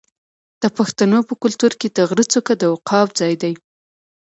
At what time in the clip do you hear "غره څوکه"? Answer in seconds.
2.09-2.53